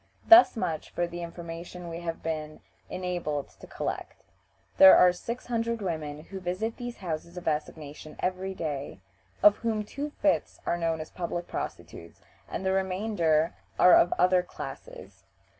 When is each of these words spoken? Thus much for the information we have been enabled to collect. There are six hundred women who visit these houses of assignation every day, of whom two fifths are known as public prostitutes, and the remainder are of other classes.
Thus 0.25 0.57
much 0.57 0.89
for 0.89 1.05
the 1.05 1.21
information 1.21 1.87
we 1.87 1.99
have 1.99 2.23
been 2.23 2.59
enabled 2.89 3.49
to 3.59 3.67
collect. 3.67 4.23
There 4.77 4.97
are 4.97 5.13
six 5.13 5.45
hundred 5.45 5.79
women 5.79 6.21
who 6.23 6.39
visit 6.39 6.77
these 6.77 6.97
houses 6.97 7.37
of 7.37 7.45
assignation 7.47 8.15
every 8.17 8.55
day, 8.55 8.99
of 9.43 9.57
whom 9.57 9.83
two 9.83 10.09
fifths 10.19 10.59
are 10.65 10.75
known 10.79 11.01
as 11.01 11.11
public 11.11 11.45
prostitutes, 11.47 12.19
and 12.49 12.65
the 12.65 12.71
remainder 12.71 13.53
are 13.77 13.93
of 13.95 14.11
other 14.17 14.41
classes. 14.41 15.25